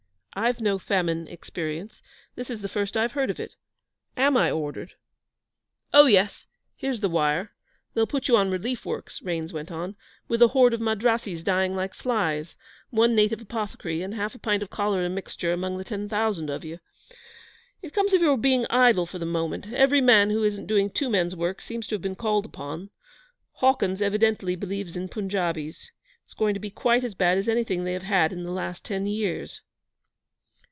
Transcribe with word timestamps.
I've 0.33 0.61
no 0.61 0.79
famine 0.79 1.27
experience. 1.27 2.01
This 2.35 2.49
is 2.49 2.61
the 2.61 2.69
first 2.69 2.95
I've 2.95 3.11
heard 3.11 3.29
of 3.29 3.37
it. 3.37 3.57
Am 4.15 4.37
I 4.37 4.49
ordered?' 4.49 4.93
'Oh, 5.93 6.05
yes. 6.05 6.47
Here's 6.77 7.01
the 7.01 7.09
wire. 7.09 7.51
They'll 7.93 8.07
put 8.07 8.29
you 8.29 8.37
on 8.37 8.49
relief 8.49 8.85
works,' 8.85 9.21
Raines 9.21 9.51
went 9.51 9.73
on, 9.73 9.97
'with 10.29 10.41
a 10.41 10.47
horde 10.47 10.73
of 10.73 10.79
Madrassis 10.79 11.43
dying 11.43 11.75
like 11.75 11.93
flies; 11.93 12.55
one 12.91 13.13
native 13.13 13.41
apothecary 13.41 14.01
and 14.01 14.13
half 14.13 14.33
a 14.33 14.39
pint 14.39 14.63
of 14.63 14.69
cholera 14.69 15.09
mixture 15.09 15.51
among 15.51 15.77
the 15.77 15.83
ten 15.83 16.07
thousand 16.07 16.49
of 16.49 16.63
you. 16.63 16.79
It 17.81 17.93
comes 17.93 18.13
of 18.13 18.21
your 18.21 18.37
being 18.37 18.65
idle 18.69 19.05
for 19.05 19.19
the 19.19 19.25
moment. 19.25 19.67
Every 19.73 19.99
man 20.01 20.29
who 20.29 20.45
isn't 20.45 20.65
doing 20.65 20.91
two 20.91 21.09
men's 21.09 21.35
work 21.35 21.59
seems 21.61 21.87
to 21.87 21.95
have 21.95 22.01
been 22.01 22.15
called 22.15 22.45
upon. 22.45 22.89
Hawkins 23.55 24.01
evidently 24.01 24.55
believes 24.55 24.95
in 24.95 25.09
Punjabis. 25.09 25.91
It's 26.23 26.33
going 26.33 26.53
to 26.53 26.61
be 26.61 26.71
quite 26.71 27.03
as 27.03 27.15
bad 27.15 27.37
as 27.37 27.49
anything 27.49 27.83
they 27.83 27.91
have 27.93 28.03
had 28.03 28.31
in 28.31 28.45
the 28.45 28.51
last 28.51 28.85
ten 28.85 29.05
years.' 29.05 29.61